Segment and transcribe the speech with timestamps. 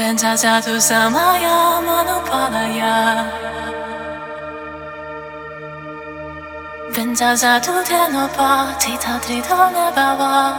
[0.00, 3.28] pensato tu samaya manupalaya
[6.88, 10.56] Pensato tu tenopa tita trito nebava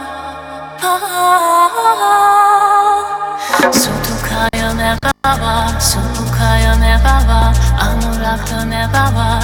[3.74, 7.50] Sutukaya nebava Sutukaya nebava
[7.82, 9.42] Anurakta nebava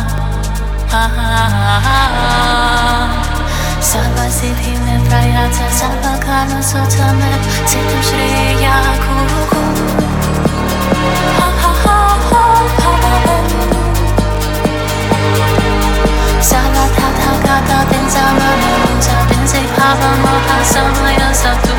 [3.83, 4.79] Sarva siddhi
[5.09, 7.32] Праяться за боками соцами
[7.66, 9.62] Цитом шри я куку
[16.41, 21.75] Sana tata gata den zamanı Muza den zeyhava maha sana yasatu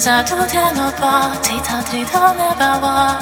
[0.00, 3.20] Pensato tenopa tita trita nebava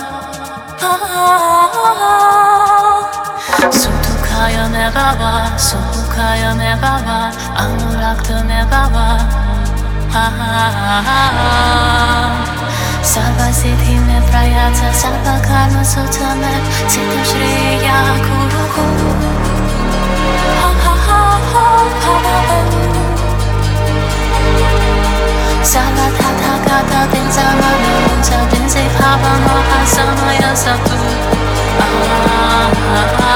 [3.67, 9.19] Sutukaya nebava Sutukaya nebava Anurakta nebava
[13.03, 19.08] Sarva siddhi me prayata sarva karma sutta me Siddham shriya kuruku
[28.19, 30.97] mano unsa dense bhava moha samaya satu
[31.81, 31.85] Ah
[32.27, 33.28] ah ah ah